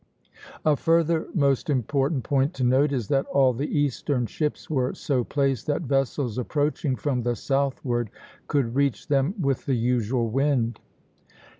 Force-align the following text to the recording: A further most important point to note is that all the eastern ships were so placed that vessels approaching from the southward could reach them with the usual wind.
A 0.65 0.75
further 0.75 1.27
most 1.35 1.69
important 1.69 2.23
point 2.23 2.55
to 2.55 2.63
note 2.63 2.91
is 2.91 3.07
that 3.09 3.27
all 3.27 3.53
the 3.53 3.67
eastern 3.69 4.25
ships 4.25 4.67
were 4.67 4.95
so 4.95 5.23
placed 5.23 5.67
that 5.67 5.83
vessels 5.83 6.39
approaching 6.39 6.95
from 6.95 7.21
the 7.21 7.35
southward 7.35 8.09
could 8.47 8.73
reach 8.73 9.09
them 9.09 9.35
with 9.39 9.67
the 9.67 9.75
usual 9.75 10.27
wind. 10.27 10.79